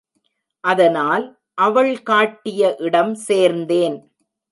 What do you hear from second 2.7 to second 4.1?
இடம் சேர்ந்தேன்.